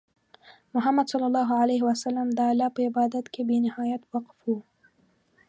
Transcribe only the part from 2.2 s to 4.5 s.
د الله په عبادت کې بې نهایت وقف